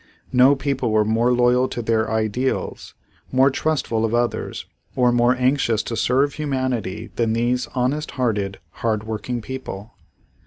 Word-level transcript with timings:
No 0.33 0.55
people 0.55 0.89
were 0.89 1.05
more 1.05 1.31
loyal 1.31 1.67
to 1.67 1.79
their 1.83 2.09
ideals, 2.09 2.95
more 3.31 3.51
trustful 3.51 4.03
of 4.03 4.15
others 4.15 4.65
or 4.95 5.11
more 5.11 5.35
anxious 5.35 5.83
to 5.83 5.95
serve 5.95 6.33
humanity 6.33 7.11
than 7.17 7.33
these 7.33 7.67
honest 7.75 8.09
hearted, 8.17 8.57
hard 8.71 9.03
working 9.03 9.41
people. 9.43 9.93